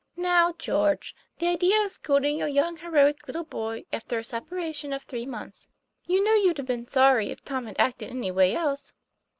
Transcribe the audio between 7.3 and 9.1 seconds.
Tom had acted any way else.